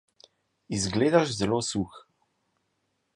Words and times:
Izgledaš 0.77 1.33
zelo 1.41 1.59
suh. 1.69 1.95